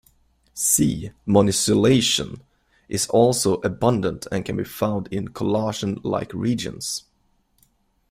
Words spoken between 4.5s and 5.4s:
be found in